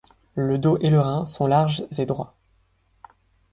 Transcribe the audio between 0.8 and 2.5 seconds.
et le rein sont larges et droits.